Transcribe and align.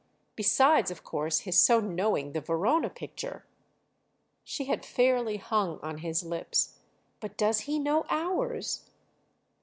Besides 0.35 0.89
of 0.89 1.03
course 1.03 1.41
his 1.41 1.59
so 1.59 1.79
knowing 1.79 2.31
the 2.31 2.41
Verona 2.41 2.89
picture." 2.89 3.45
She 4.43 4.65
had 4.65 4.83
fairly 4.83 5.37
hung 5.37 5.79
on 5.83 5.99
his 5.99 6.23
lips. 6.23 6.79
"But 7.19 7.37
does 7.37 7.59
he 7.69 7.77
know 7.77 8.07
ours?" 8.09 8.89